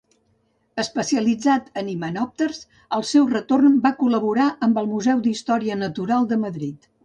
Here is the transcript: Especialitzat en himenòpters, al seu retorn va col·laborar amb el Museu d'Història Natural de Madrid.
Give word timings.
Especialitzat 0.83 1.67
en 1.81 1.91
himenòpters, 1.91 2.63
al 2.99 3.07
seu 3.11 3.29
retorn 3.35 3.77
va 3.87 3.95
col·laborar 4.03 4.51
amb 4.69 4.83
el 4.85 4.93
Museu 4.97 5.25
d'Història 5.29 5.81
Natural 5.87 6.31
de 6.35 6.45
Madrid. 6.49 6.95